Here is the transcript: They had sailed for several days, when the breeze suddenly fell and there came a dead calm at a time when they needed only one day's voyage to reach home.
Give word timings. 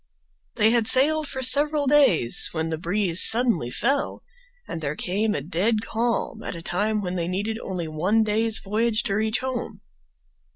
They 0.55 0.71
had 0.71 0.87
sailed 0.87 1.27
for 1.27 1.43
several 1.43 1.85
days, 1.85 2.49
when 2.53 2.69
the 2.69 2.79
breeze 2.79 3.21
suddenly 3.23 3.69
fell 3.69 4.23
and 4.67 4.81
there 4.81 4.95
came 4.95 5.35
a 5.35 5.41
dead 5.41 5.81
calm 5.85 6.41
at 6.41 6.55
a 6.55 6.63
time 6.63 7.03
when 7.03 7.17
they 7.17 7.27
needed 7.27 7.59
only 7.59 7.87
one 7.87 8.23
day's 8.23 8.57
voyage 8.57 9.03
to 9.03 9.13
reach 9.13 9.41
home. 9.41 9.81